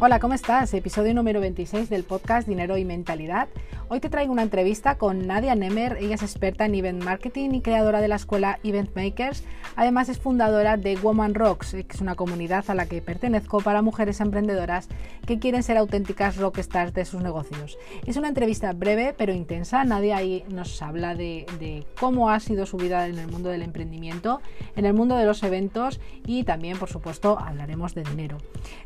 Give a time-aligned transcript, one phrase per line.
[0.00, 0.72] Hola, ¿cómo estás?
[0.74, 3.48] Episodio número 26 del podcast Dinero y Mentalidad.
[3.90, 5.96] Hoy te traigo una entrevista con Nadia Nemer.
[5.98, 9.44] Ella es experta en event marketing y creadora de la escuela Event Makers.
[9.76, 13.80] Además es fundadora de Woman Rocks, que es una comunidad a la que pertenezco para
[13.80, 14.88] mujeres emprendedoras
[15.26, 17.78] que quieren ser auténticas rockstars de sus negocios.
[18.04, 19.82] Es una entrevista breve pero intensa.
[19.84, 23.62] Nadia ahí nos habla de, de cómo ha sido su vida en el mundo del
[23.62, 24.42] emprendimiento,
[24.76, 28.36] en el mundo de los eventos y también, por supuesto, hablaremos de dinero.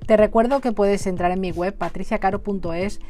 [0.06, 3.00] Te recuerdo que puedes entrar en mi web patriciacaro.es,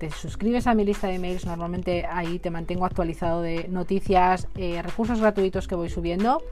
[0.00, 5.20] te suscribes a mi lista de normalmente ahí te mantengo actualizado de noticias, eh, recursos
[5.20, 6.42] gratuitos que voy subiendo.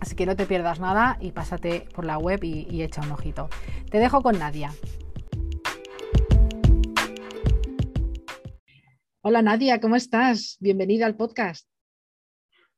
[0.00, 3.10] Así que no te pierdas nada y pásate por la web y, y echa un
[3.10, 3.48] ojito.
[3.90, 4.72] Te dejo con Nadia.
[9.22, 10.56] Hola Nadia, ¿cómo estás?
[10.60, 11.68] Bienvenida al podcast.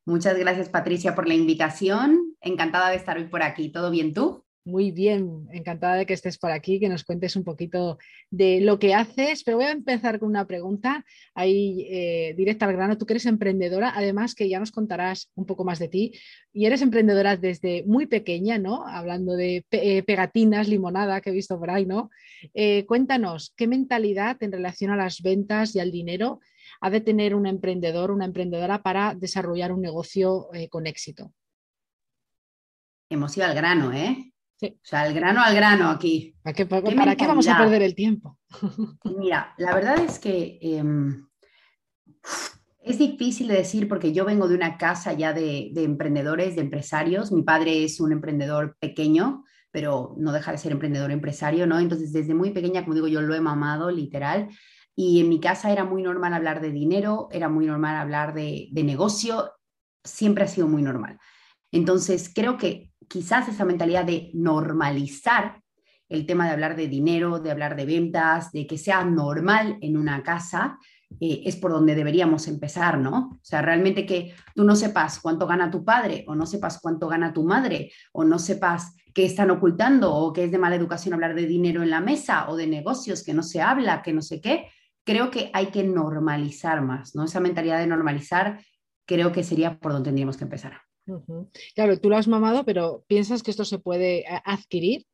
[0.06, 2.34] Muchas gracias Patricia por la invitación.
[2.40, 3.70] Encantada de estar hoy por aquí.
[3.70, 4.44] ¿Todo bien tú?
[4.70, 7.98] Muy bien, encantada de que estés por aquí, que nos cuentes un poquito
[8.30, 11.04] de lo que haces, pero voy a empezar con una pregunta
[11.34, 12.96] ahí eh, directa al grano.
[12.96, 16.12] Tú que eres emprendedora, además que ya nos contarás un poco más de ti,
[16.52, 18.86] y eres emprendedora desde muy pequeña, ¿no?
[18.86, 22.10] Hablando de eh, pegatinas, limonada que he visto por ahí, ¿no?
[22.54, 26.38] Eh, cuéntanos, ¿qué mentalidad en relación a las ventas y al dinero
[26.80, 31.32] ha de tener un emprendedor, una emprendedora para desarrollar un negocio con éxito?
[33.08, 34.29] Hemos ido al grano, ¿eh?
[34.62, 36.34] O sea, al grano al grano aquí.
[36.42, 38.38] ¿Para qué, ¿para qué vamos a perder el tiempo?
[39.18, 41.26] Mira, la verdad es que em,
[42.82, 47.32] es difícil de decir porque yo vengo de una casa ya de, emprendedores, de empresarios.
[47.32, 51.78] Mi padre es un emprendedor pequeño, pero no deja de ser emprendedor empresario, ¿no?
[51.78, 54.48] Entonces, desde muy pequeña, como digo, yo lo he mamado literal.
[54.96, 58.68] Y en mi casa era muy normal hablar de dinero, era muy normal hablar de,
[58.72, 59.52] de negocio,
[60.04, 61.18] siempre ha sido muy normal.
[61.72, 65.60] Entonces, creo que quizás esa mentalidad de normalizar
[66.08, 69.96] el tema de hablar de dinero, de hablar de ventas, de que sea normal en
[69.96, 70.78] una casa,
[71.20, 73.30] eh, es por donde deberíamos empezar, ¿no?
[73.32, 77.08] O sea, realmente que tú no sepas cuánto gana tu padre o no sepas cuánto
[77.08, 81.14] gana tu madre o no sepas qué están ocultando o que es de mala educación
[81.14, 84.22] hablar de dinero en la mesa o de negocios que no se habla, que no
[84.22, 84.68] sé qué,
[85.04, 87.24] creo que hay que normalizar más, ¿no?
[87.24, 88.60] Esa mentalidad de normalizar
[89.04, 90.89] creo que sería por donde tendríamos que empezar.
[91.74, 95.06] Claro, tú lo has mamado, pero ¿piensas que esto se puede eh, adquirir?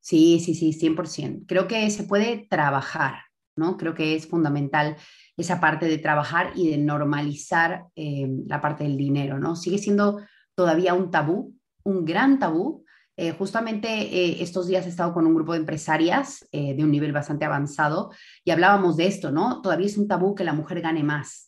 [0.00, 1.44] Sí, sí, sí, 100%.
[1.46, 3.22] Creo que se puede trabajar,
[3.56, 3.76] ¿no?
[3.76, 4.96] Creo que es fundamental
[5.36, 9.56] esa parte de trabajar y de normalizar eh, la parte del dinero, ¿no?
[9.56, 10.20] Sigue siendo
[10.54, 12.84] todavía un tabú, un gran tabú.
[13.16, 17.44] Eh, justamente estos días he estado con un grupo de empresarias de un nivel bastante
[17.44, 18.12] avanzado
[18.44, 19.60] y hablábamos de esto, ¿no?
[19.60, 21.47] Todavía es un tabú que la mujer gane más,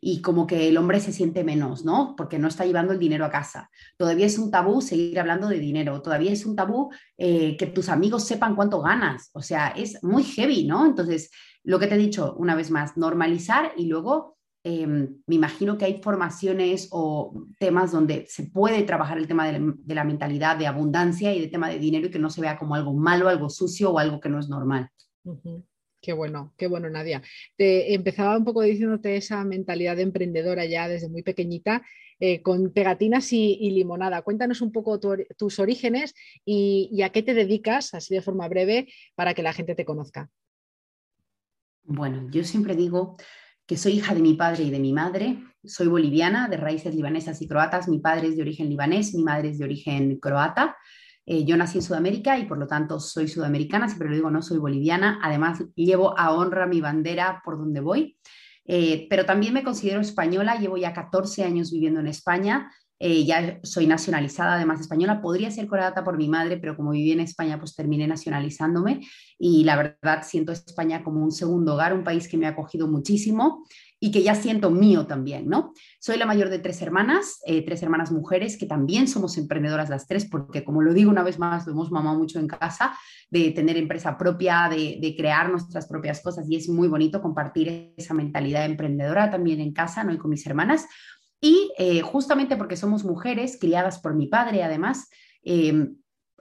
[0.00, 2.14] y como que el hombre se siente menos, ¿no?
[2.16, 3.70] Porque no está llevando el dinero a casa.
[3.96, 7.88] Todavía es un tabú seguir hablando de dinero, todavía es un tabú eh, que tus
[7.88, 10.86] amigos sepan cuánto ganas, o sea, es muy heavy, ¿no?
[10.86, 11.30] Entonces,
[11.64, 15.84] lo que te he dicho, una vez más, normalizar y luego em, me imagino que
[15.84, 21.34] hay formaciones o temas donde se puede trabajar el tema de la, mentalidad de abundancia
[21.34, 23.90] y de tema de dinero y que no se vea como algo malo, algo sucio
[23.90, 24.90] o algo que no es normal.
[26.00, 27.22] Qué bueno, qué bueno, Nadia.
[27.56, 31.82] Te empezaba un poco diciéndote esa mentalidad de emprendedora ya desde muy pequeñita,
[32.20, 34.22] eh, con pegatinas y, limonada.
[34.22, 36.14] Cuéntanos un poco tus orígenes
[36.44, 40.30] y, a qué te dedicas, así de forma breve, para que la gente te conozca.
[41.82, 43.16] Bueno, yo siempre digo
[43.66, 45.42] que soy hija de mi padre y de mi madre.
[45.64, 47.88] Soy boliviana, de raíces libanesas y croatas.
[47.88, 50.76] Mi padre es de origen libanés, mi madre es de origen croata.
[51.30, 54.40] Eh, yo nací en Sudamérica y por lo tanto soy sudamericana, siempre lo digo, no
[54.40, 55.20] soy boliviana.
[55.22, 58.16] Además, llevo a honra mi bandera por donde voy.
[58.64, 63.60] Eh, pero también me considero española, llevo ya 14 años viviendo en España, eh, ya
[63.62, 67.58] soy nacionalizada además española, podría ser croata por mi madre, pero como viví en España,
[67.58, 69.00] pues terminé nacionalizándome.
[69.38, 72.88] Y la verdad siento España como un segundo hogar, un país que me ha acogido
[72.88, 73.66] muchísimo
[74.00, 75.72] y que ya siento mío también, ¿no?
[75.98, 80.06] Soy la mayor de tres hermanas, eh, tres hermanas mujeres que también somos emprendedoras las
[80.06, 82.96] tres, porque como lo digo una vez más, lo hemos mamado mucho en casa,
[83.30, 88.14] de tener empresa propia, de, crear nuestras propias cosas y es muy bonito compartir esa
[88.14, 90.12] mentalidad emprendedora también en casa, ¿no?
[90.12, 90.86] Y con mis hermanas.
[91.40, 95.08] Y eh, justamente porque somos mujeres criadas por mi padre, además,
[95.42, 95.88] eh,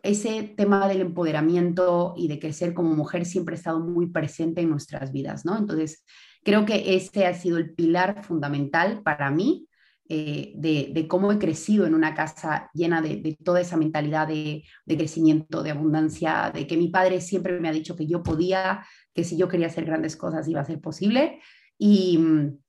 [0.04, 4.70] ese tema del empoderamiento y de crecer como mujer siempre ha estado muy presente en
[4.70, 5.58] nuestras vidas, ¿no?
[5.58, 6.04] Entonces,
[6.48, 9.68] Creo que este ha sido el pilar fundamental para mí
[10.08, 15.62] eh, de, cómo he crecido en una casa llena de, toda esa mentalidad de, crecimiento,
[15.62, 19.36] de abundancia, de que mi padre siempre me ha dicho que yo podía, que si
[19.36, 21.42] yo quería hacer grandes cosas iba a ser posible.
[21.78, 22.18] Y,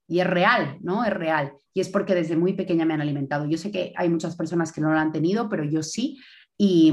[0.09, 1.05] y, es real, ¿no?
[1.05, 1.53] Es real.
[1.73, 3.47] Y es porque desde muy pequeña me han alimentado.
[3.47, 6.19] Yo sé que hay muchas personas que no lo han tenido, pero yo sí.
[6.57, 6.93] Y,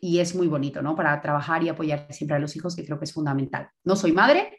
[0.00, 0.96] y es muy bonito, ¿no?
[0.96, 3.68] Para trabajar y apoyar siempre a los hijos, que creo que es fundamental.
[3.84, 4.55] No soy madre,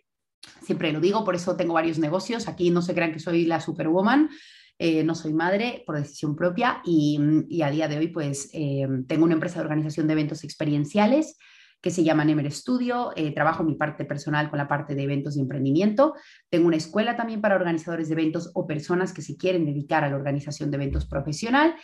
[0.68, 2.48] siempre lo digo, por eso tengo varios negocios.
[2.48, 4.30] Aquí no se crean que soy la superwoman,
[4.78, 7.20] eh, no soy madre por decisión propia y,
[7.64, 11.38] a día de hoy pues eh, tengo una empresa de organización de eventos experienciales
[11.82, 13.12] que se llama Nemer Studio.
[13.16, 16.14] Eh, trabajo mi parte personal con la parte de eventos y emprendimiento.
[16.50, 20.10] Tengo una escuela también para organizadores de eventos o personas que se quieren dedicar a
[20.10, 21.76] la organización de eventos profesional.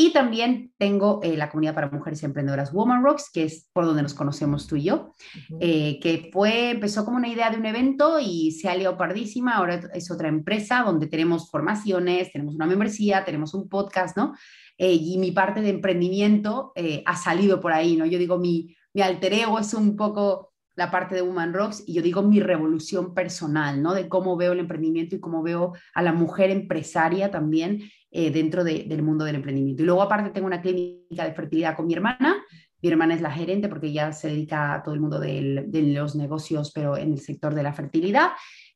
[0.00, 4.02] Y también tengo eh, la comunidad para mujeres emprendedoras Woman Rocks, que es por donde
[4.02, 5.10] nos conocemos tú y yo,
[5.58, 9.56] eh, que fue, empezó como una idea de un evento y se ha liado pardísima.
[9.56, 14.36] Ahora es otra empresa donde tenemos formaciones, tenemos una membresía, tenemos un podcast, ¿no?
[14.78, 16.72] y mi parte de emprendimiento
[17.04, 18.06] ha salido por ahí, ¿no?
[18.06, 21.94] Yo digo, mi, mi alter ego es un poco la parte de Woman Rocks y
[21.94, 23.94] yo digo mi revolución personal, ¿no?
[23.94, 28.64] De cómo veo el emprendimiento y cómo veo a la mujer empresaria también eh, dentro
[28.64, 29.82] del mundo del emprendimiento.
[29.82, 32.42] Y luego aparte tengo una clínica de fertilidad con mi hermana.
[32.80, 36.14] Mi hermana es la gerente porque ella se dedica a todo el mundo de los
[36.14, 38.30] negocios, pero en el sector de la fertilidad.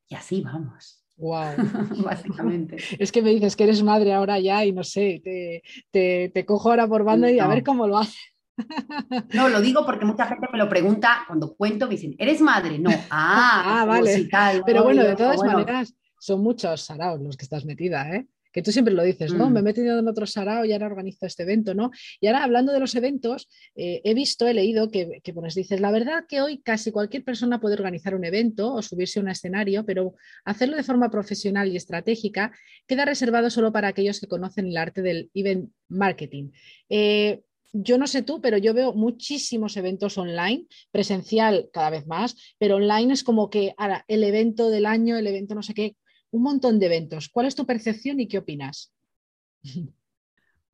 [0.09, 1.03] Y así vamos.
[1.17, 1.55] Wow.
[2.05, 2.77] Básicamente.
[2.99, 6.71] Es que me dices que eres madre ahora ya y no sé, te, te, cojo
[6.71, 8.19] ahora por banda y a ver cómo lo haces.
[9.33, 12.79] No, lo digo porque mucha gente me lo pregunta cuando cuento, me dicen, ¿eres madre?
[12.79, 14.29] No, ah, ah vale.
[14.67, 18.27] Pero bueno, de todas maneras, son muchos saraos los que estás metida, ¿eh?
[18.53, 19.51] Que tú siempre lo dices, ¿no?
[19.51, 19.65] Me he mm.
[19.65, 21.91] metido en otro sarao y ahora organizo este evento, ¿no?
[22.21, 25.81] Y ahora hablando de los eventos, eh, he visto, he leído que, que pues, dices,
[25.81, 29.29] la verdad que hoy casi cualquier persona puede organizar un evento o subirse a un
[29.29, 30.15] escenario, pero
[30.45, 32.53] hacerlo de forma profesional y estratégica
[32.87, 36.51] queda reservado solo para aquellos que conocen el arte del event marketing.
[36.89, 42.37] Eh, yo no sé tú, pero yo veo muchísimos eventos online, presencial cada vez más,
[42.59, 45.97] pero online es como que ahora el evento del año, el evento no sé qué,
[46.33, 47.29] un montón de eventos.
[47.29, 48.93] ¿Cuál es tu percepción y qué opinas?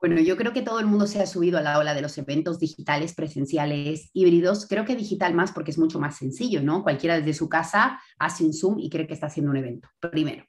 [0.00, 2.16] Bueno, yo creo que todo el mundo se ha subido a la ola de los
[2.18, 4.66] eventos digitales, presenciales, híbridos.
[4.68, 6.84] Creo que digital más porque es mucho más sencillo, ¿no?
[6.84, 10.44] Cualquiera desde su casa hace un Zoom y cree que está haciendo un evento, primero.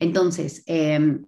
[0.00, 1.24] Entonces, em,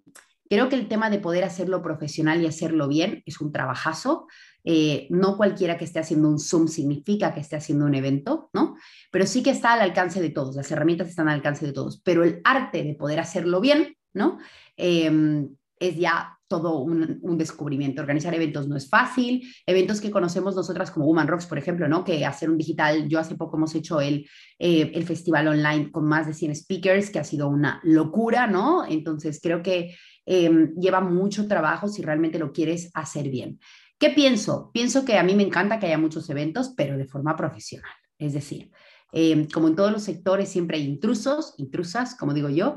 [0.51, 4.27] creo que el tema de poder hacerlo profesional y hacerlo bien es un trabajazo.
[4.65, 8.77] Eh, no cualquiera que esté haciendo un Zoom significa que esté haciendo un evento, ¿no?
[9.11, 12.03] Pero sí que está al alcance de todos, las herramientas están al alcance de todos,
[12.05, 14.39] pero el arte de poder hacerlo bien, ¿no?
[14.77, 15.49] Em,
[15.79, 18.03] es ya todo un, descubrimiento.
[18.03, 19.49] Organizar eventos no es fácil.
[19.67, 22.03] Eventos que conocemos nosotras como Woman Rocks, por ejemplo, ¿no?
[22.03, 26.07] Que hacer un digital, yo hace poco hemos hecho el, eh, el festival online con
[26.07, 28.85] más de 100 speakers, que ha sido una locura, ¿no?
[28.85, 29.95] Entonces creo que
[30.27, 33.59] em, lleva mucho trabajo si realmente lo quieres hacer bien.
[33.99, 34.71] ¿Qué pienso?
[34.73, 37.93] Pienso que a mí me encanta que haya muchos eventos, pero de forma profesional.
[38.19, 38.71] Es decir,
[39.13, 42.77] eh, como en todos los sectores siempre hay intrusos, intrusas, como digo yo,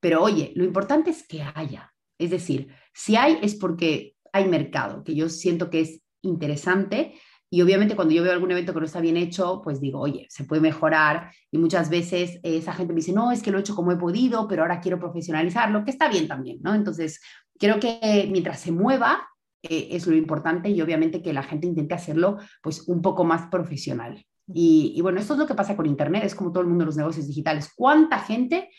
[0.00, 1.94] pero oye, lo importante es que haya.
[2.18, 7.14] Es decir, si hay es porque hay mercado, que yo siento que es interesante
[7.50, 10.26] y obviamente cuando yo veo algún evento que no está bien hecho, pues digo, oye,
[10.28, 11.30] se puede mejorar.
[11.50, 13.96] Y muchas veces esa gente me dice, no, es que lo he hecho como he
[13.96, 16.74] podido, pero ahora quiero profesionalizarlo, que está bien también, ¿no?
[16.74, 17.20] Entonces,
[17.58, 19.28] creo que mientras se mueva,
[19.62, 23.48] eh, es lo importante y obviamente que la gente intente hacerlo pues un poco más
[23.48, 24.24] profesional.
[24.52, 26.86] Y, bueno, esto es lo que pasa con Internet, es como todo el mundo de
[26.86, 27.72] los negocios digitales.
[27.74, 28.70] ¿Cuánta gente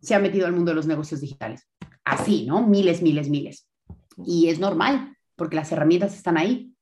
[0.00, 1.68] se ha metido al mundo de los negocios digitales?
[2.04, 2.64] Así, ¿no?
[2.64, 3.68] Miles, miles, miles.
[4.24, 6.75] Y es normal, porque las herramientas están ahí.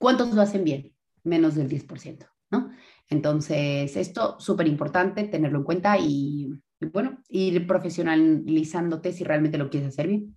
[0.00, 0.94] ¿Cuántos lo hacen bien?
[1.24, 2.70] Menos del 10%, ¿no?
[3.10, 6.48] Entonces, esto súper importante tenerlo en cuenta y,
[6.90, 10.32] bueno, ir profesionalizándote si realmente lo quieres hacer bien.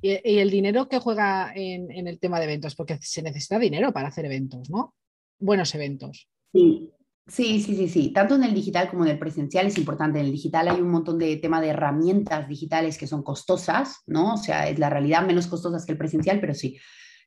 [0.00, 4.08] Y, el dinero que juega en, el tema de eventos, porque se necesita dinero para
[4.08, 4.94] hacer eventos, ¿no?
[5.38, 6.26] Buenos eventos.
[6.52, 6.90] Sí.
[7.26, 8.10] Sí, sí, sí, sí.
[8.10, 10.18] Tanto en el digital como en el presencial es importante.
[10.18, 14.34] En el digital hay un montón de tema de herramientas digitales que son costosas, ¿no?
[14.34, 16.78] O sea, es la realidad menos costosas que el presencial, pero sí.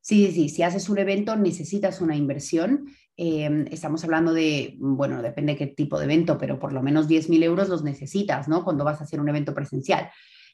[0.07, 2.85] Sí, sí, si haces un evento necesitas una inversión.
[3.17, 7.43] Em, estamos hablando de, bueno, depende qué tipo de evento, pero por lo menos 10.000
[7.43, 8.63] euros los necesitas, ¿no?
[8.63, 10.09] Cuando vas a hacer un evento presencial.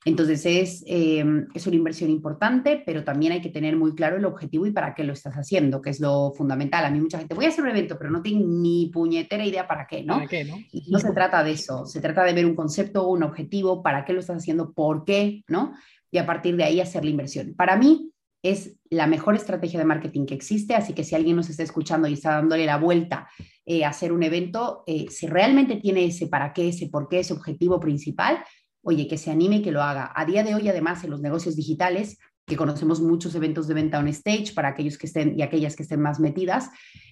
[0.06, 4.26] Entonces es, em, es una inversión importante, pero también hay que tener muy claro el
[4.26, 6.84] objetivo y para qué lo estás haciendo, que es lo fundamental.
[6.86, 9.68] A mí mucha gente, voy a hacer un evento, pero no tengo ni puñetera idea
[9.68, 10.28] para qué, ¿no?
[10.28, 10.58] qué, no?
[10.72, 14.04] Y no se trata de eso, se trata de ver un concepto, un objetivo, para
[14.04, 15.76] qué lo estás haciendo, por qué, ¿no?
[16.10, 17.54] Y a partir de ahí hacer la inversión.
[17.54, 18.13] Para mí
[18.44, 22.08] es la mejor estrategia de marketing que existe, así que si alguien nos está escuchando
[22.08, 23.28] y está dándole la vuelta
[23.66, 27.20] eh, a hacer un evento, eh, si realmente tiene ese para qué, ese por qué,
[27.20, 28.44] ese objetivo principal,
[28.82, 30.12] oye, que se anime y que lo haga.
[30.14, 34.00] A día de hoy, además, en los negocios digitales, que conocemos muchos eventos de venta
[34.00, 36.70] on stage para aquellos que estén y aquellas que estén más metidas,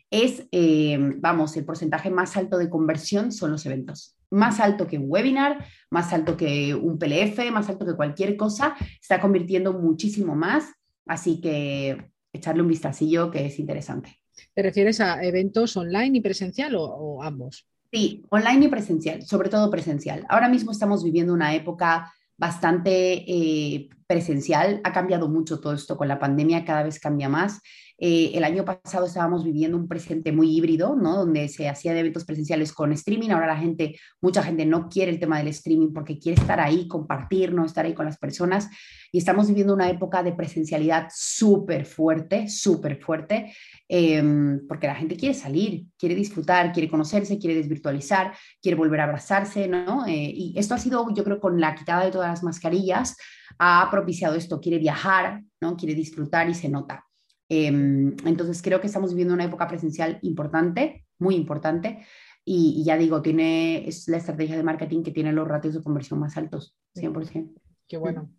[0.09, 4.17] es, eh, vamos, el porcentaje más alto de conversión son los eventos.
[4.29, 8.75] Más alto que un webinar, más alto que un PLF, más alto que cualquier cosa,
[9.01, 10.65] está convirtiendo muchísimo más.
[11.05, 14.21] Así que echarle un vistacillo que es interesante.
[14.53, 17.65] ¿Te refieres a eventos online y presencial o ambos?
[17.91, 20.25] Sí, online y presencial, sobre todo presencial.
[20.29, 24.81] Ahora mismo estamos viviendo una época bastante eh, presencial.
[24.83, 27.61] Ha cambiado mucho todo esto con la pandemia, cada vez cambia más.
[27.97, 31.15] Eh, el año pasado estábamos viviendo un presente muy híbrido, ¿no?
[31.15, 33.29] Donde se hacían eventos presenciales con streaming.
[33.29, 36.89] Ahora la gente, mucha gente no quiere el tema del streaming porque quiere estar ahí,
[36.89, 38.67] compartir, no estar ahí con las personas.
[39.13, 43.53] Y estamos viviendo una época de presencialidad súper fuerte, súper fuerte,
[43.87, 49.03] em, porque la gente quiere salir, quiere disfrutar, quiere conocerse, quiere desvirtualizar, quiere volver a
[49.05, 50.05] abrazarse, ¿no?
[50.05, 53.15] Eh, y esto ha sido, yo creo, con la quitada de todas las mascarillas,
[53.63, 55.77] ha propiciado esto, quiere viajar, ¿no?
[55.77, 57.05] Quiere disfrutar y se nota.
[57.47, 61.99] Em, entonces creo que estamos viviendo una época presencial importante, muy importante,
[62.43, 66.19] y, ya digo, tiene, es la estrategia de marketing que tiene los ratios de conversión
[66.19, 67.53] más altos, 100%.
[67.87, 68.31] Qué bueno.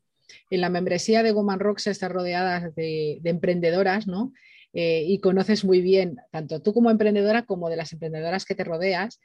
[0.50, 4.32] En la membresía de Goman Rocks estás rodeada de, emprendedoras, ¿no?
[4.72, 8.64] Eh, y conoces muy bien, tanto tú como emprendedora como de las emprendedoras que te
[8.64, 9.20] rodeas.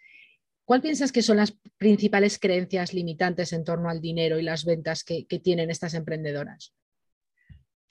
[0.68, 5.06] ¿Cuál piensas que son las principales creencias limitantes en torno al dinero y las ventas
[5.06, 6.74] que tienen estas emprendedoras?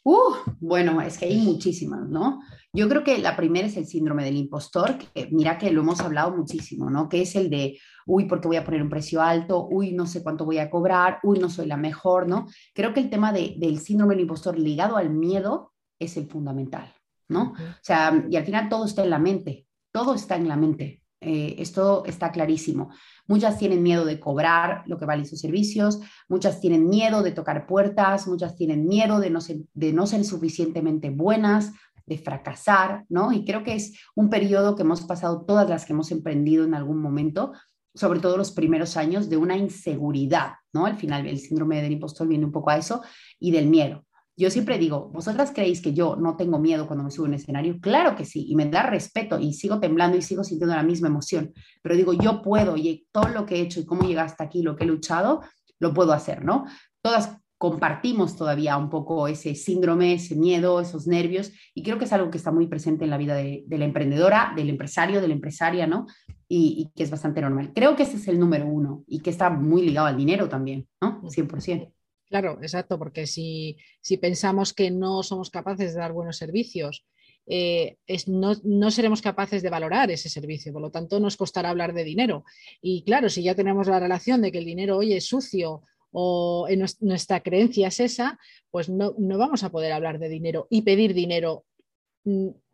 [0.04, 2.40] Uh, bueno, es que hay muchísimas, ¿no?
[2.74, 6.00] Yo creo que la primera es el síndrome del impostor, que mira que lo hemos
[6.00, 7.08] hablado muchísimo, ¿no?
[7.08, 9.66] Que es el de, uy, ¿por qué voy a poner un precio alto?
[9.68, 12.46] Uy, no sé cuánto voy a cobrar, uy, no soy la mejor, ¿no?
[12.74, 16.94] Creo que el tema del síndrome del impostor ligado al miedo es el fundamental,
[17.28, 17.54] ¿no?
[17.58, 21.02] O sea, y al final todo está en la mente, todo está en la mente.
[21.20, 22.90] Eh, esto está clarísimo.
[23.26, 27.66] Muchas tienen miedo de cobrar lo que valen sus servicios, muchas tienen miedo de tocar
[27.66, 31.72] puertas, muchas tienen miedo de no ser, de no ser suficientemente buenas,
[32.06, 33.32] de fracasar, ¿no?
[33.32, 36.74] Y creo que es un periodo que hemos pasado todas las que hemos emprendido en
[36.74, 37.52] algún momento,
[37.94, 40.86] sobre todo los primeros años, de una inseguridad, ¿no?
[40.86, 43.02] Al final el síndrome del impostor viene un poco a eso
[43.40, 44.05] y del miedo.
[44.38, 47.34] Yo siempre digo, ¿vosotras creéis que yo no tengo miedo cuando me subo a un
[47.34, 47.78] escenario?
[47.80, 51.08] Claro que sí, y me da respeto y sigo temblando y sigo sintiendo la misma
[51.08, 54.44] emoción, pero digo, yo puedo y todo lo que he hecho y cómo llegué hasta
[54.44, 55.40] aquí, lo que he luchado,
[55.78, 56.66] lo puedo hacer, ¿no?
[57.00, 62.12] Todas compartimos todavía un poco ese síndrome, ese miedo, esos nervios, y creo que es
[62.12, 65.34] algo que está muy presente en la vida de, la emprendedora, del empresario, de la
[65.34, 66.06] empresaria, ¿no?
[66.46, 67.72] Y, y, que es bastante normal.
[67.74, 70.86] Creo que ese es el número uno y que está muy ligado al dinero también,
[71.00, 71.22] ¿no?
[71.22, 71.95] 100%.
[72.28, 73.76] Claro, exacto, porque si,
[74.20, 77.04] pensamos que no somos capaces de dar buenos servicios,
[77.46, 82.02] eh, no, seremos capaces de valorar ese servicio, por lo tanto nos costará hablar de
[82.02, 82.44] dinero.
[82.82, 86.66] Y claro, si ya tenemos la relación de que el dinero hoy es sucio o
[86.68, 88.38] en nuestra creencia es esa,
[88.70, 91.64] pues no, no vamos a poder hablar de dinero y pedir dinero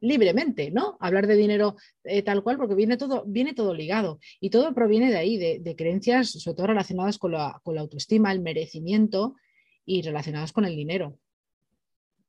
[0.00, 0.96] libremente, ¿no?
[0.98, 5.10] Hablar de dinero eh, tal cual, porque viene todo, viene todo ligado y todo proviene
[5.10, 9.36] de ahí, de, creencias, sobre todo relacionadas con la, autoestima, el merecimiento
[9.84, 11.18] y relacionadas con el dinero.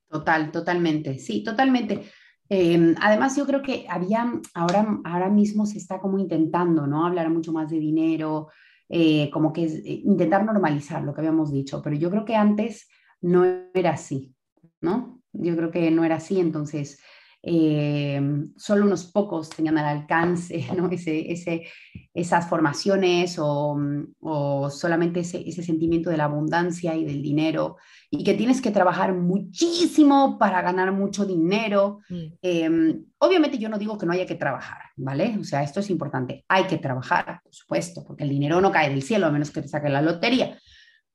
[0.10, 2.04] Total, totalmente, sí, totalmente.
[2.50, 7.06] Em, además, yo creo que había, ahora, ahora mismo se está como intentando, ¿no?
[7.06, 8.50] Hablar mucho más de dinero,
[8.90, 12.36] eh, como que es, eh, intentar normalizar lo que habíamos dicho, pero yo creo que
[12.36, 12.88] antes
[13.22, 14.36] no era así,
[14.82, 15.22] ¿no?
[15.32, 17.00] Yo creo que no era así, entonces
[17.46, 18.22] eh,
[18.56, 20.90] solo unos pocos tenían al alcance ¿no?
[20.90, 21.68] ese,
[22.14, 23.78] esas formaciones o,
[24.22, 27.76] o solamente ese, ese, sentimiento de la abundancia y del dinero
[28.10, 32.00] y que tienes que trabajar muchísimo para ganar mucho dinero.
[32.08, 32.24] Mm.
[32.42, 35.36] Em, obviamente yo no digo que no haya que trabajar, ¿vale?
[35.38, 38.90] O sea, esto es importante, hay que trabajar, por supuesto, porque el dinero no cae
[38.90, 40.58] del cielo a menos que te saque la lotería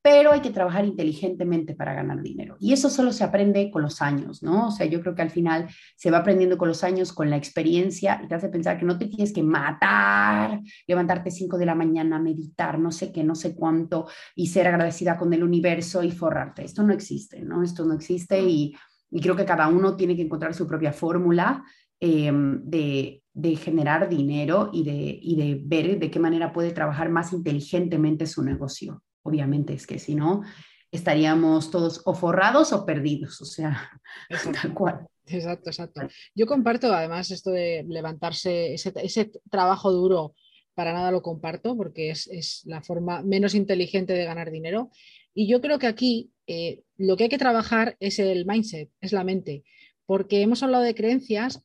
[0.00, 2.57] pero hay que trabajar inteligentemente para ganar dinero.
[2.61, 4.69] Y eso solo se aprende con los años, ¿no?
[4.69, 7.37] O sea, yo creo que al final se va aprendiendo con los años, con la
[7.37, 11.75] experiencia, y te hace pensar que no te tienes que matar, levantarte 5 de la
[11.75, 16.12] mañana, meditar, no sé qué, no sé cuánto, y ser agradecida con el universo y
[16.12, 16.64] forrarte.
[16.64, 17.62] Esto no existe, ¿no?
[17.62, 18.75] Esto no existe y,
[19.21, 21.64] creo que cada uno tiene que encontrar su propia fórmula
[21.99, 23.23] em, de,
[23.57, 28.43] generar dinero y de, y de ver de qué manera puede trabajar más inteligentemente su
[28.43, 30.42] negocio obviamente, es que si no,
[30.90, 33.90] estaríamos todos o forrados o perdidos, o sea,
[34.62, 35.06] tal cual.
[35.26, 36.00] Exacto, exacto.
[36.35, 40.35] Yo comparto además esto de levantarse, ese, trabajo duro,
[40.75, 44.90] para nada lo comparto porque es, la forma menos inteligente de ganar dinero.
[45.35, 49.12] Y yo creo que aquí eh, lo que hay que trabajar es el mindset, es
[49.12, 49.64] la mente,
[50.06, 51.62] porque hemos hablado de creencias,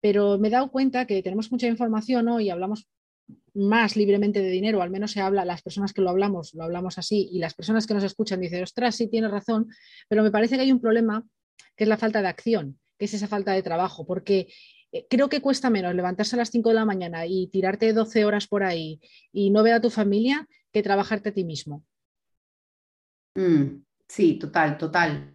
[0.00, 2.40] pero me he dado cuenta que tenemos mucha información ¿no?
[2.40, 2.86] y hablamos
[3.54, 6.98] más libremente de dinero, al menos se habla, las personas que lo hablamos, lo hablamos
[6.98, 9.68] así, y las personas que nos escuchan dicen, ostras, sí, tienes razón,
[10.08, 11.24] pero me parece que hay un problema
[11.74, 14.48] que es la falta de acción, que es esa falta de trabajo, porque
[14.92, 18.24] eh, creo que cuesta menos levantarse a las 5 de la mañana y tirarte 12
[18.24, 19.00] horas por ahí
[19.32, 21.84] y no ver a tu familia que trabajarte a ti mismo.
[23.34, 25.34] Mm, sí, total, total.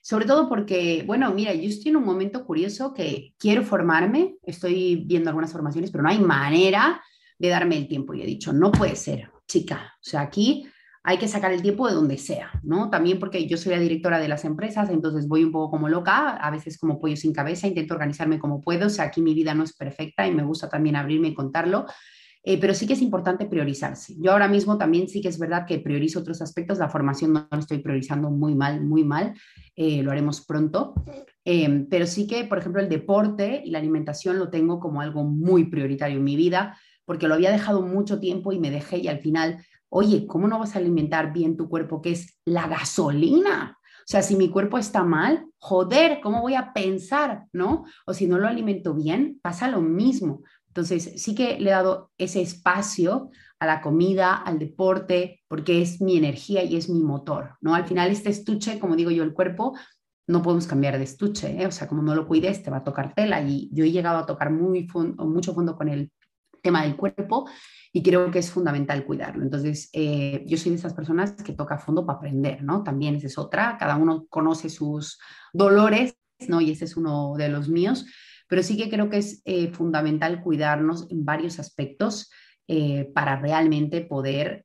[0.00, 5.04] Sobre todo porque, bueno, mira, yo estoy en un momento curioso que quiero formarme, estoy
[5.06, 7.02] viendo algunas formaciones, pero no hay manera
[7.38, 8.14] de darme el tiempo.
[8.14, 9.94] Y he dicho, no puede ser, chica.
[9.94, 10.68] O sea, aquí
[11.04, 12.90] hay que sacar el tiempo de donde sea, ¿no?
[12.90, 16.36] También porque yo soy la directora de las empresas, entonces voy un poco como loca,
[16.36, 19.54] a veces como pollo sin cabeza, intento organizarme como puedo, o sea, aquí mi vida
[19.54, 21.86] no es perfecta y me gusta también abrirme y contarlo,
[22.42, 24.16] eh, pero sí que es importante priorizarse.
[24.18, 27.48] Yo ahora mismo también sí que es verdad que priorizo otros aspectos, la formación no
[27.50, 29.34] lo estoy priorizando muy mal, muy mal,
[29.76, 30.94] eh, lo haremos pronto,
[31.44, 35.24] eh, pero sí que, por ejemplo, el deporte y la alimentación lo tengo como algo
[35.24, 36.78] muy prioritario en mi vida,
[37.08, 40.58] porque lo había dejado mucho tiempo y me dejé y al final, oye, ¿cómo no
[40.58, 43.78] vas a alimentar bien tu cuerpo, que es la gasolina?
[43.80, 47.86] O sea, si mi cuerpo está mal, joder, ¿cómo voy a pensar, no?
[48.04, 50.42] O si no lo alimento bien, pasa lo mismo.
[50.66, 56.02] Entonces, sí que le he dado ese espacio a la comida, al deporte, porque es
[56.02, 57.74] mi energía y es mi motor, ¿no?
[57.74, 59.74] Al final este estuche, como digo yo, el cuerpo,
[60.26, 61.66] no podemos cambiar de estuche, ¿eh?
[61.66, 64.18] o sea, como no lo cuides, te va a tocar tela y yo he llegado
[64.18, 64.86] a tocar muy
[65.16, 66.12] mucho fondo con el
[66.62, 67.48] tema del cuerpo
[67.92, 69.42] y creo que es fundamental cuidarlo.
[69.42, 72.82] Entonces, eh, yo soy de esas personas que toca fondo para aprender, ¿no?
[72.82, 75.18] También esa es otra, cada uno conoce sus
[75.52, 76.60] dolores, ¿no?
[76.60, 78.06] Y ese es uno de los míos
[78.48, 82.30] pero sí que creo que es eh, fundamental cuidarnos en varios aspectos
[82.66, 84.64] eh, para realmente poder,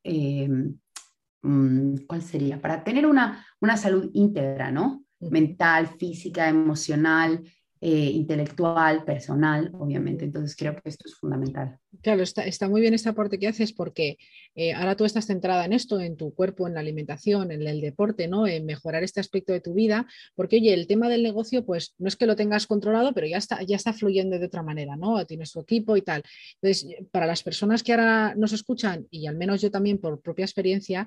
[1.41, 2.61] mm, ¿cuál sería?
[2.61, 5.03] Para tener una, una salud íntegra, ¿no?
[5.19, 7.43] Mental, física, emocional,
[7.85, 10.23] eh, intelectual, personal, obviamente.
[10.23, 11.77] Entonces creo que esto es fundamental.
[12.01, 14.17] Claro, está, está muy bien este aporte que haces porque
[14.55, 17.81] eh, ahora tú estás centrada en esto, en tu cuerpo, en la alimentación, en el
[17.81, 18.47] deporte, ¿no?
[18.47, 22.07] En mejorar este aspecto de tu vida, porque oye, el tema del negocio, pues no
[22.07, 25.25] es que lo tengas controlado, pero ya está, ya está fluyendo de otra manera, ¿no?
[25.25, 26.23] Tienes tu equipo y tal.
[26.61, 30.45] Entonces, para las personas que ahora nos escuchan, y al menos yo también por propia
[30.45, 31.05] experiencia,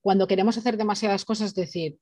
[0.00, 1.98] cuando queremos hacer demasiadas cosas, decir,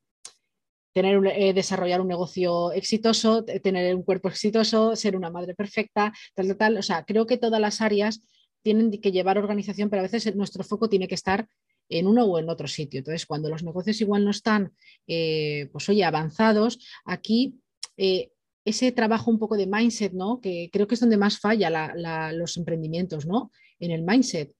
[0.92, 6.48] tener, eh, desarrollar un negocio exitoso, tener un cuerpo exitoso, ser una madre perfecta, tal,
[6.48, 6.76] tal, tal.
[6.78, 8.22] O sea, creo que todas las áreas
[8.62, 11.48] tienen que llevar organización, pero a veces nuestro foco tiene que estar
[11.88, 12.98] en uno o en otro sitio.
[12.98, 14.72] Entonces, cuando los negocios igual no están,
[15.06, 17.60] eh, pues oye, avanzados, aquí
[17.96, 18.30] eh,
[18.64, 20.40] ese trabajo un poco de mindset, ¿no?
[20.40, 21.92] Que creo que es donde más falla
[22.32, 23.50] los emprendimientos, ¿no?
[23.80, 24.52] En el mindset.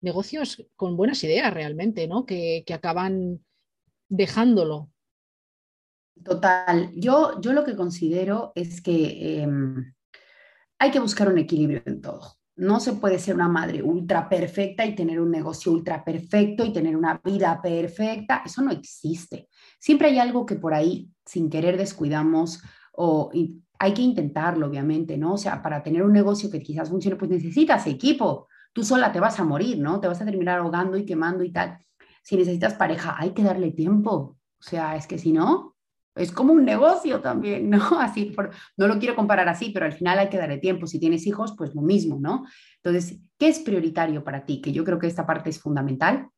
[0.00, 2.26] Negocios con buenas ideas realmente, ¿no?
[2.26, 3.44] Que, que acaban
[4.08, 4.90] dejándolo
[6.24, 9.94] Total, yo, yo lo que considero es que em,
[10.78, 12.38] hay que buscar un equilibrio en todo.
[12.56, 16.72] No se puede ser una madre ultra perfecta y tener un negocio ultra perfecto y
[16.72, 18.42] tener una vida perfecta.
[18.44, 19.48] Eso no existe.
[19.78, 22.60] Siempre hay algo que por ahí, sin querer, descuidamos
[22.92, 23.30] o
[23.78, 25.34] hay que intentarlo, obviamente, ¿no?
[25.34, 28.48] O sea, para tener un negocio que quizás funcione, pues necesitas equipo.
[28.72, 30.00] Tú sola te vas a morir, ¿no?
[30.00, 31.78] Te vas a terminar ahogando y quemando y tal.
[32.22, 34.36] Si necesitas pareja, hay que darle tiempo.
[34.58, 35.76] O sea, es que si no,
[36.18, 37.78] es como un negocio también, ¿no?
[38.00, 40.86] Así, por, no lo quiero comparar así, pero al final hay que darle tiempo.
[40.86, 42.44] Si tienes hijos, pues lo mismo, ¿no?
[42.82, 44.60] Entonces, ¿qué es prioritario para ti?
[44.60, 46.28] Que yo creo que esta parte es fundamental.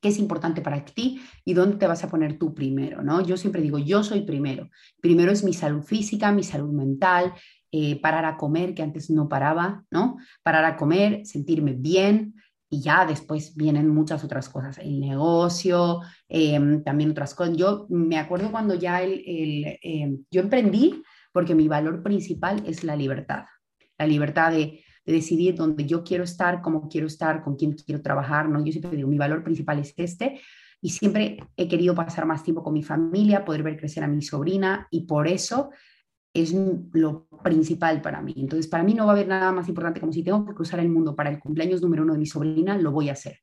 [0.00, 3.20] ¿Qué es importante para ti y dónde te vas a poner tú primero, ¿no?
[3.20, 4.70] Yo siempre digo, yo soy primero.
[5.00, 7.34] Primero es mi salud física, mi salud mental,
[7.72, 10.18] eh, parar a comer, que antes no paraba, ¿no?
[10.44, 12.34] Parar a comer, sentirme bien,
[12.70, 17.56] y ya después vienen muchas otras cosas, el negocio, em, también otras cosas.
[17.56, 19.22] Yo me acuerdo cuando ya el,
[19.82, 21.02] em, yo emprendí
[21.32, 23.44] porque mi valor principal es la libertad,
[23.96, 28.02] la libertad de, de, decidir dónde yo quiero estar, cómo quiero estar, con quién quiero
[28.02, 28.62] trabajar, ¿no?
[28.64, 30.40] Yo siempre digo, mi valor principal es este
[30.80, 34.22] y siempre he querido pasar más tiempo con mi familia, poder ver crecer a mi
[34.22, 35.70] sobrina y por eso
[36.34, 36.54] es
[36.92, 38.34] lo principal para mí.
[38.36, 40.80] Entonces, para mí no va a haber nada más importante como si tengo que cruzar
[40.80, 43.38] el mundo para el cumpleaños número uno de mi sobrina, lo voy a hacer,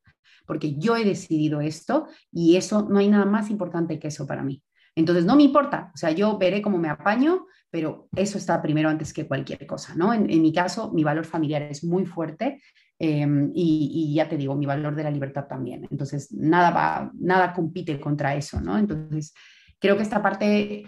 [0.46, 4.44] porque yo he decidido esto y eso no hay nada más importante que eso para
[4.44, 4.62] mí.
[4.96, 8.88] Entonces, no me importa, o sea, yo veré cómo me apaño, pero eso está primero
[8.88, 10.14] antes que cualquier cosa, ¿no?
[10.14, 12.62] En, mi caso, mi valor familiar es muy fuerte
[12.98, 15.86] em, y, y, ya te digo, mi valor de la libertad también.
[15.92, 18.78] Entonces, nada va, nada compite contra eso, ¿no?
[18.78, 19.34] Entonces,
[19.80, 20.86] creo que esta parte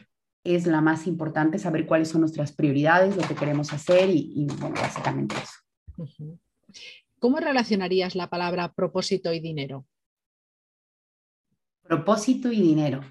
[0.56, 4.76] es la más importante, saber cuáles son nuestras prioridades, lo que queremos hacer y, bueno,
[4.76, 6.38] básicamente eso.
[7.20, 9.86] ¿Cómo relacionarías la palabra propósito y dinero?
[11.82, 13.02] Propósito y dinero.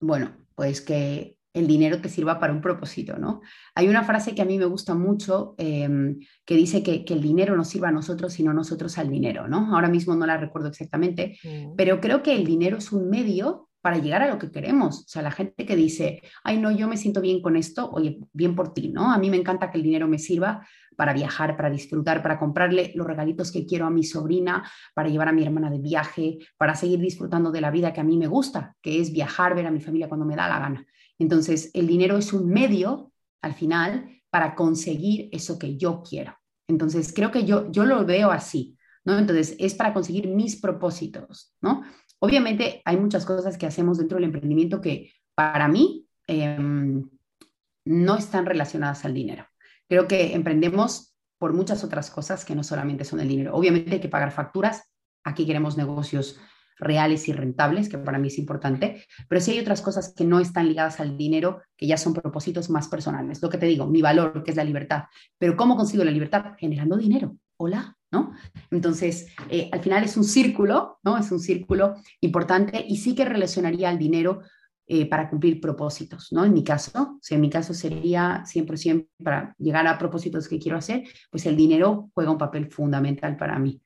[0.00, 3.40] Bueno, pues que el dinero te sirva para un propósito, ¿no?
[3.74, 7.56] Hay una frase que a mí me gusta mucho em, que dice que, el dinero
[7.56, 9.74] no sirva a nosotros, sino nosotros al dinero, ¿no?
[9.74, 11.74] Ahora mismo no la recuerdo exactamente, mm.
[11.74, 15.04] pero creo que el dinero es un medio para llegar a lo que queremos.
[15.04, 18.18] O sea, la gente que dice, ay, no, yo me siento bien con esto, oye,
[18.32, 19.12] bien por ti, ¿no?
[19.12, 22.90] A mí me encanta que el dinero me sirva para viajar, para disfrutar, para comprarle
[22.96, 26.74] los regalitos que quiero a mi sobrina, para llevar a mi hermana de viaje, para
[26.74, 29.70] seguir disfrutando de la vida que a mí me gusta, que es viajar, ver a
[29.70, 30.84] mi familia cuando me da la gana.
[31.20, 36.36] Entonces, el dinero es un medio, al final, para conseguir eso que yo quiero.
[36.66, 39.16] Entonces, creo que yo, yo lo veo así, ¿no?
[39.16, 41.84] Entonces, es para conseguir mis propósitos, ¿no?
[42.18, 47.08] Obviamente, hay muchas cosas que hacemos dentro del emprendimiento que para mí em,
[47.84, 49.46] no están relacionadas al dinero.
[49.88, 53.54] Creo que emprendemos por muchas otras cosas que no solamente son el dinero.
[53.54, 54.84] Obviamente hay que pagar facturas.
[55.24, 56.38] Aquí queremos negocios
[56.78, 60.40] reales y rentables, que para mí es importante, pero sí hay otras cosas que no
[60.40, 63.40] están ligadas al dinero, que ya son propósitos más personales.
[63.42, 65.04] Lo que te digo, mi valor, que es la libertad.
[65.38, 66.52] Pero ¿cómo consigo la libertad?
[66.58, 67.36] Generando dinero.
[67.56, 68.32] Hola, ¿no?
[68.70, 71.18] Entonces, eh, al final es un círculo, ¿no?
[71.18, 74.40] Es un círculo importante y sí que relacionaría al dinero
[74.88, 76.44] eh, para cumplir propósitos, ¿no?
[76.44, 80.78] En mi caso, o en mi caso sería 100% para llegar a propósitos que quiero
[80.78, 83.80] hacer, pues el dinero juega un papel fundamental para mí.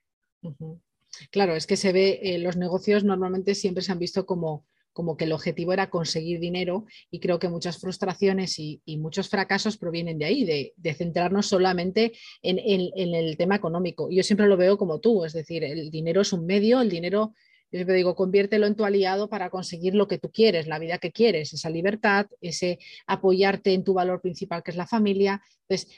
[1.31, 5.17] Claro, es que se ve, eh, los negocios normalmente siempre se han visto como, como
[5.17, 10.19] que el objetivo era conseguir dinero y creo que muchas frustraciones y, muchos fracasos provienen
[10.19, 14.09] de ahí, de, centrarnos solamente en, el tema económico.
[14.11, 17.35] Yo siempre lo veo como tú, es decir, el dinero es un medio, el dinero,
[17.73, 20.99] yo siempre digo, conviértelo en tu aliado para conseguir lo que tú quieres, la vida
[20.99, 25.43] que quieres, esa libertad, ese apoyarte en tu valor principal que es la familia.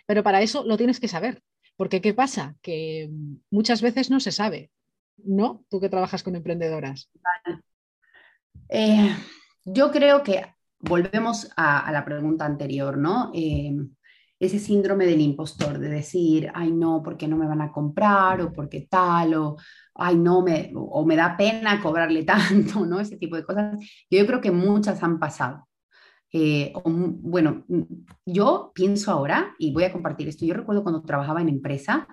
[0.07, 1.43] pero para eso lo tienes que saber.
[1.77, 2.57] Porque ¿qué pasa?
[2.63, 3.11] Que
[3.51, 4.71] muchas veces no se sabe.
[5.25, 5.65] ¿no?
[5.69, 7.11] Tú que trabajas con emprendedoras.
[8.69, 9.15] Eh,
[9.65, 10.45] yo creo que
[10.81, 13.31] volvemos a, la pregunta anterior, ¿no?
[13.35, 13.77] Eh,
[14.41, 18.53] ese síndrome del impostor, de decir, ay no, porque no me van a comprar, o
[18.53, 19.57] porque tal, o
[19.95, 23.01] ay no, me, o me da pena cobrarle tanto, ¿no?
[23.01, 23.79] Ese tipo de cosas.
[24.11, 25.69] Yo creo que muchas han pasado.
[26.33, 27.65] Eh, bueno,
[28.25, 32.09] yo pienso ahora, y voy a compartir esto, yo recuerdo cuando trabajaba en empresa,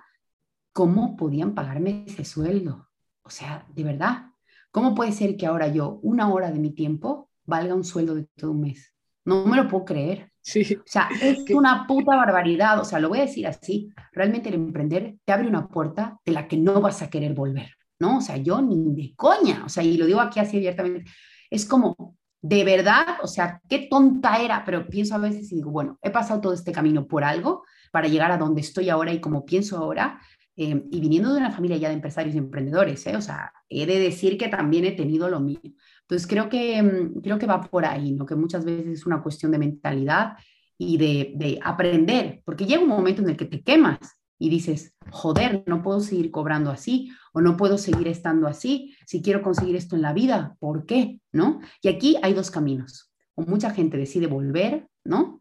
[0.72, 2.88] cómo podían pagarme ese sueldo.
[3.22, 4.29] O sea, de verdad,
[4.70, 8.26] ¿cómo puede ser que ahora yo una hora de mi tiempo valga un sueldo de
[8.36, 8.94] todo un mes?
[9.24, 10.30] No me lo puedo creer.
[10.40, 10.74] Sí.
[10.74, 12.80] O sea, es una puta barbaridad.
[12.80, 13.92] O sea, lo voy a decir así.
[14.12, 17.70] Realmente el emprender te abre una puerta de la que no vas a querer volver,
[17.98, 18.18] ¿no?
[18.18, 19.62] O sea, yo ni de coña.
[19.64, 21.10] O sea, y lo digo aquí así abiertamente.
[21.50, 25.70] Es como, de verdad, o sea, qué tonta era, pero pienso a veces y digo,
[25.70, 29.20] bueno, he pasado todo este camino por algo para llegar a donde estoy ahora y
[29.20, 30.20] como pienso ahora,
[30.62, 33.16] eh, y viniendo de una familia ya de empresarios y emprendedores, ¿eh?
[33.16, 35.58] o sea, he de decir que también he tenido lo mío.
[36.02, 38.26] Entonces, creo que, mm, creo que va por ahí, ¿no?
[38.26, 40.34] Que muchas veces es una cuestión de mentalidad
[40.76, 44.00] y de, de aprender, porque llega un momento en el que te quemas
[44.38, 49.22] y dices, joder, no puedo seguir cobrando así o no puedo seguir estando así si
[49.22, 51.20] quiero conseguir esto en la vida, ¿por qué?
[51.32, 51.60] ¿No?
[51.80, 53.10] Y aquí hay dos caminos.
[53.34, 55.40] O mucha gente decide volver, ¿no?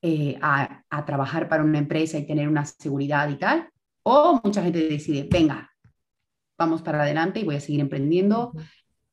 [0.00, 3.68] Eh, a, a, trabajar para una empresa y tener una seguridad y tal,
[4.02, 5.70] o mucha gente decide, venga,
[6.58, 8.52] vamos para adelante y voy a seguir emprendiendo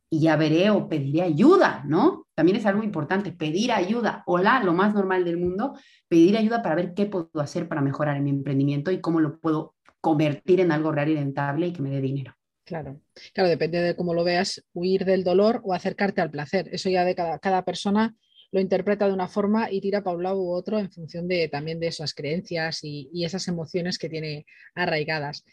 [0.10, 2.28] y ya veré o pediré ayuda, ¿no?
[2.34, 4.24] También es algo importante, pedir ayuda.
[4.26, 8.18] Hola, lo más normal del mundo, pedir ayuda para ver qué puedo hacer para mejorar
[8.18, 11.82] en mi emprendimiento y cómo lo puedo convertir en algo real y rentable y que
[11.82, 12.34] me dé dinero.
[12.64, 13.00] Claro,
[13.34, 16.70] claro, depende de cómo lo veas, huir del dolor o acercarte al placer.
[16.72, 18.16] Eso ya de cada, cada persona
[18.52, 21.48] lo interpreta de una forma y tira para un lado u otro en función de
[21.48, 25.44] también de esas creencias y, esas emociones que tiene arraigadas.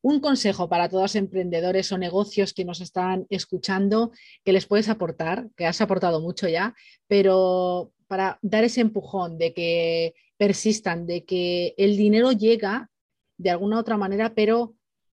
[0.00, 4.12] Un consejo para todos los emprendedores o negocios que nos están escuchando
[4.44, 6.74] que les puedes aportar, que has aportado mucho ya,
[7.08, 12.88] pero para dar ese empujón de que persistan, de que el dinero llega
[13.36, 14.74] de alguna u otra manera, pero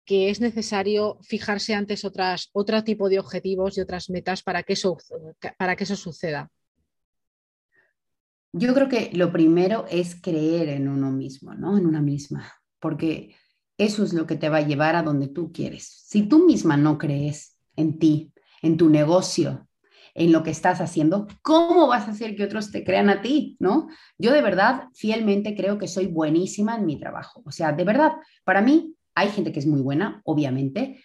[0.04, 4.72] que es necesario fijarse antes otras, otro tipo de objetivos y otras metas para que
[4.72, 4.96] eso,
[5.58, 6.50] para que eso suceda.
[8.52, 11.76] Yo creo que lo primero es creer en uno mismo, ¿no?
[11.76, 13.34] En una misma, porque
[13.76, 16.02] eso es lo que te va a llevar a donde tú quieres.
[16.06, 18.32] Si tú misma no crees en ti,
[18.62, 19.68] en tu negocio,
[20.14, 23.56] en lo que estás haciendo, ¿cómo vas a hacer que otros te crean a ti,
[23.60, 23.88] no?
[24.18, 27.42] Yo de verdad, fielmente creo que soy buenísima en mi trabajo.
[27.44, 28.12] O sea, de verdad,
[28.44, 31.04] para mí hay gente que es muy buena, obviamente,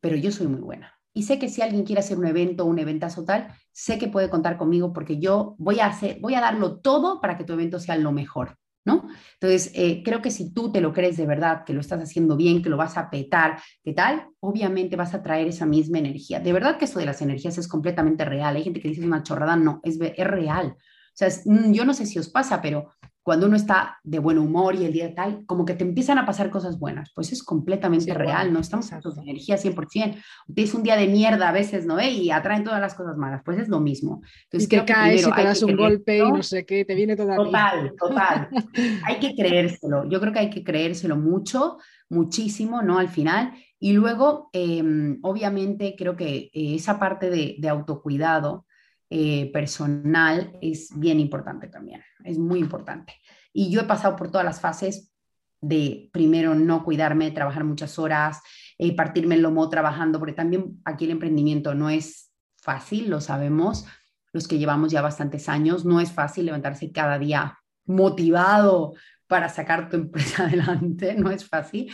[0.00, 0.93] pero yo soy muy buena.
[1.14, 4.28] Y sé que si alguien quiere hacer un evento, un eventazo tal, sé que puede
[4.28, 7.78] contar conmigo porque yo voy a hacer, voy a darlo todo para que tu evento
[7.78, 9.06] sea lo mejor, ¿no?
[9.34, 12.36] Entonces, eh, creo que si tú te lo crees de verdad, que lo estás haciendo
[12.36, 14.26] bien, que lo vas a petar, ¿qué tal?
[14.40, 16.40] Obviamente vas a traer esa misma energía.
[16.40, 18.56] De verdad que eso de las energías es completamente real.
[18.56, 20.76] Hay gente que dice una chorrada, no, es, es real.
[21.14, 22.88] O sea, mm, yo no sé si os pasa, pero
[23.24, 26.26] cuando uno está de buen humor y el día tal, como que te empiezan a
[26.26, 27.10] pasar cosas buenas.
[27.14, 30.22] Pues es completamente real, no estamos en de energía 100%.
[30.54, 31.98] Tienes un día de mierda a veces, ¿no?
[32.02, 33.40] Y atraen todas las cosas malas.
[33.42, 34.20] Pues es lo mismo.
[34.44, 37.16] Entonces, y que caes y te das un golpe y no sé qué, te viene
[37.16, 38.48] toda Total, total.
[39.06, 40.06] hay que creérselo.
[40.10, 41.78] Yo creo que hay que creérselo mucho,
[42.10, 42.98] muchísimo, ¿no?
[42.98, 43.54] Al final.
[43.78, 48.66] Y luego, em, obviamente, creo que eh, esa parte de, de autocuidado,
[49.10, 53.14] eh, personal es bien importante también, es muy importante.
[53.52, 55.12] Y yo he pasado por todas las fases
[55.60, 58.40] de primero no cuidarme, trabajar muchas horas,
[58.78, 63.86] eh, partirme el lomo trabajando, porque también aquí el emprendimiento no es fácil, lo sabemos,
[64.32, 68.94] los que llevamos ya bastantes años, no es fácil levantarse cada día motivado
[69.26, 71.92] para sacar tu empresa adelante, no es fácil,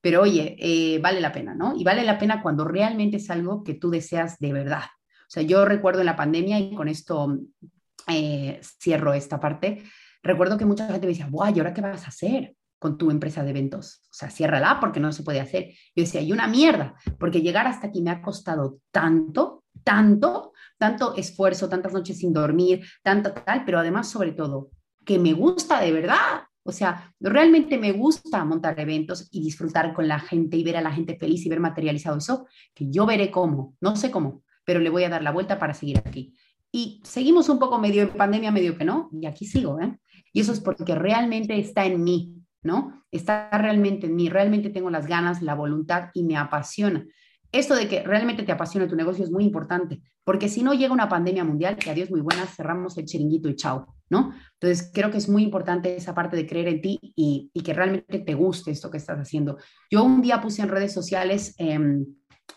[0.00, 1.74] pero oye, eh, vale la pena, ¿no?
[1.76, 4.84] Y vale la pena cuando realmente es algo que tú deseas de verdad.
[5.26, 7.38] O sea, yo recuerdo en la pandemia, y con esto
[8.08, 9.82] eh, cierro esta parte,
[10.22, 12.54] recuerdo que mucha gente me decía, guay, ¿y ahora qué vas a hacer?
[12.78, 14.02] con tu empresa de eventos.
[14.10, 15.70] O sea, ciérrala porque no se puede hacer.
[15.94, 21.14] Yo decía, hay una mierda, porque llegar hasta aquí me ha costado tanto, tanto, tanto
[21.16, 24.70] esfuerzo, tantas noches sin dormir, tanto tal, pero además, sobre todo,
[25.04, 26.42] que me gusta de verdad.
[26.62, 30.80] O sea, realmente me gusta montar eventos y disfrutar con la gente y ver a
[30.80, 34.80] la gente feliz y ver materializado eso, que yo veré cómo, no sé cómo, pero
[34.80, 36.34] le voy a dar la vuelta para seguir aquí.
[36.70, 39.98] Y seguimos un poco medio en pandemia, medio que no, y aquí sigo, ¿eh?
[40.32, 43.04] Y eso es porque realmente está en mí, ¿no?
[43.10, 47.06] Está realmente en mí, realmente tengo las ganas, la voluntad y me apasiona.
[47.52, 50.92] Esto de que realmente te apasiona tu negocio es muy importante, porque si no llega
[50.92, 54.34] una pandemia mundial, que adiós muy buenas, cerramos el chiringuito y chao, ¿no?
[54.60, 58.18] Entonces, creo que es muy importante esa parte de creer en ti y, que realmente
[58.18, 59.56] te guste esto que estás haciendo.
[59.90, 62.04] Yo un día puse en redes sociales, em,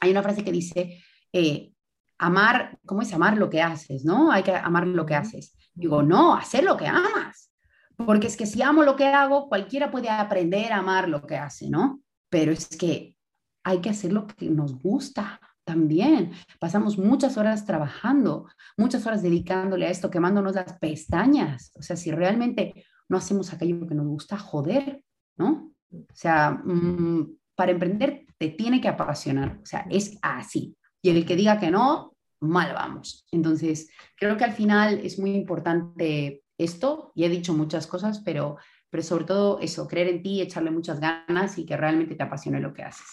[0.02, 1.72] hay una frase que dice, eh,
[2.20, 4.32] amar, ¿cómo es amar lo que haces, no?
[4.32, 5.56] Hay que amar lo que haces.
[5.74, 7.52] Digo, no, hacer lo que amas.
[7.96, 11.38] Porque es que si amo lo que hago, cualquiera puede aprender a amar lo que
[11.38, 12.02] hace, ¿no?
[12.30, 13.16] Pero es que
[13.64, 16.32] hay que hacer lo que nos gusta también.
[16.60, 21.72] Pasamos muchas horas trabajando, muchas horas dedicándole a esto, quemándonos las pestañas.
[21.76, 25.04] O sea, si realmente no hacemos aquello que nos gusta, joder,
[25.38, 25.72] ¿no?
[25.92, 29.60] O sea, mm, para emprender te tiene que apasionar.
[29.62, 30.76] O sea, es así.
[31.02, 32.09] Y el que diga que no,
[32.40, 33.26] mal vamos.
[33.32, 38.58] Entonces, creo que al final es muy importante esto, y he dicho muchas cosas, pero,
[38.90, 42.60] pero sobre todo eso, creer en ti, echarle muchas ganas y que realmente te apasione
[42.60, 43.08] lo que haces.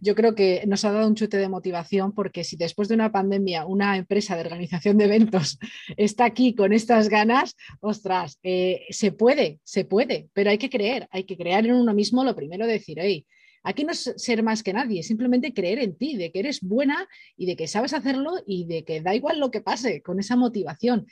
[0.00, 3.10] Yo creo que nos ha dado un chute de motivación porque si después de una
[3.10, 5.58] pandemia una empresa de organización de eventos
[5.96, 11.08] está aquí con estas ganas, ostras, eh, se puede, se puede, pero hay que creer,
[11.10, 13.26] hay que creer en uno mismo, lo primero decir, hey,
[13.64, 17.08] Aquí no es ser más que nadie, simplemente creer en ti, de que eres buena
[17.36, 20.36] y de que sabes hacerlo y de que da igual lo que pase con esa
[20.36, 21.06] motivación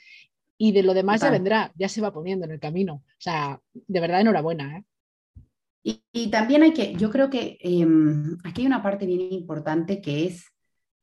[0.57, 2.93] y de lo demás ya vendrá, ya se va poniendo en el camino.
[2.93, 4.77] O sea, de verdad, enhorabuena.
[4.77, 4.85] ¿eh?
[6.13, 10.27] Y, también hay que, yo creo que em, aquí hay una parte bien importante que
[10.27, 10.45] es,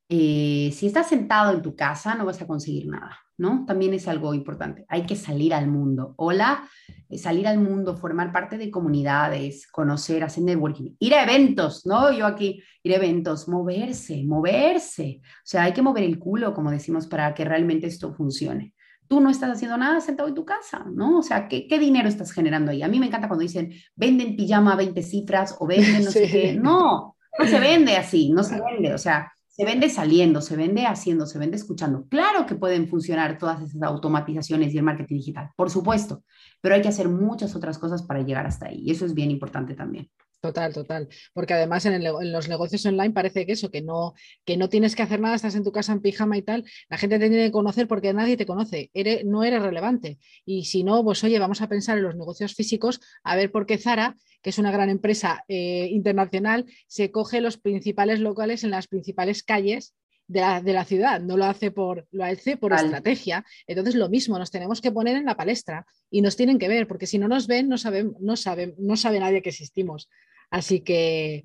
[0.09, 3.65] eh, si estás sentado en tu casa no vas a conseguir nada, ¿no?
[3.67, 4.85] También es algo importante.
[4.89, 6.13] Hay que salir al mundo.
[6.19, 6.69] Hola,
[7.09, 12.13] eh, salir al mundo, formar parte de comunidades, conocer, hacer networking, ir a eventos, ¿no?
[12.13, 15.23] Yo aquí, ir a eventos, moverse, moverse.
[15.25, 18.75] O sea, hay que mover el culo, como decimos, para que realmente esto funcione
[19.09, 21.19] tú no estás haciendo nada sentado en tu casa, ¿no?
[21.19, 22.81] O sea, ¿qué, dinero estás generando ahí?
[22.81, 26.29] A mí me encanta cuando dicen, venden pijama a 20 cifras o venden no sé
[26.31, 26.55] qué.
[26.55, 28.95] No, no se vende así, no se vende.
[28.95, 32.07] O sea, se vende saliendo, se vende haciendo, se vende escuchando.
[32.09, 36.25] Claro que pueden funcionar todas esas automatizaciones y el marketing digital, por supuesto,
[36.63, 38.81] pero hay que hacer muchas otras cosas para llegar hasta ahí.
[38.83, 40.09] Y eso es bien importante también.
[40.41, 41.09] Total, total.
[41.35, 44.15] Porque además en, los negocios online parece que eso, que no,
[44.47, 46.97] que no tienes que hacer nada, estás en tu casa en pijama y tal, la
[46.97, 50.19] gente te tiene que conocer porque nadie te conoce, eres, no eres relevante.
[50.47, 53.67] Y si no, pues oye, vamos a pensar en los negocios físicos, a ver por
[53.67, 58.71] qué Zara, que es una gran empresa eh, internacional, se coge los principales locales en
[58.71, 59.95] las principales calles
[60.31, 63.45] de la, ciudad, no lo hace por, lo hace por estrategia.
[63.67, 66.87] Entonces, lo mismo, nos tenemos que poner en la palestra y nos tienen que ver,
[66.87, 70.09] porque si no nos ven, no, saben, no, saben, no sabe nadie que existimos.
[70.51, 71.45] Así que,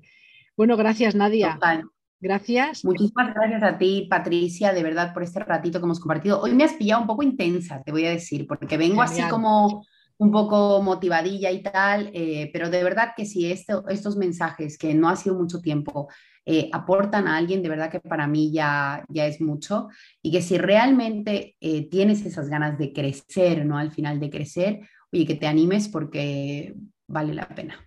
[0.56, 1.58] bueno, gracias Nadia.
[2.18, 2.84] Gracias.
[2.84, 6.40] Muchísimas gracias a ti, Patricia, de verdad, por este ratito que hemos compartido.
[6.40, 9.84] Hoy me has pillado un poco intensa, te voy a decir, porque vengo así como
[10.18, 15.08] un poco motivadilla y tal, eh, pero de verdad que si estos mensajes, que no
[15.08, 16.08] ha sido mucho tiempo,
[16.44, 19.88] eh, aportan a alguien, de verdad que para mí ya, ya es mucho,
[20.22, 23.78] y que si realmente eh, tienes esas ganas de crecer, ¿no?
[23.78, 24.80] Al final de crecer,
[25.12, 26.74] oye, que te animes porque
[27.06, 27.86] vale la pena.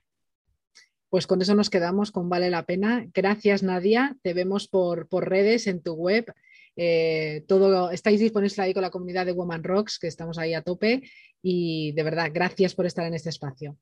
[1.10, 3.08] Pues con eso nos quedamos con Vale la Pena.
[3.15, 4.15] Gracias, Nadia.
[4.22, 6.32] Te vemos por, redes, en tu web.
[6.75, 10.62] Eh, todo, estáis disponibles ahí con la comunidad de Woman Rocks, que estamos ahí a
[10.62, 11.01] tope.
[11.41, 13.77] Y de verdad, gracias por estar en este espacio.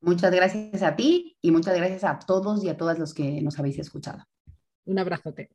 [0.00, 3.58] Muchas gracias a ti y muchas gracias a todos y a todas los que nos
[3.58, 4.24] habéis escuchado.
[4.86, 5.50] Un abrazote.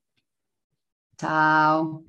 [1.17, 2.05] Chao.